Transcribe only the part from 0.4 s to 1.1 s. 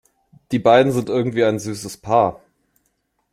Die beiden sind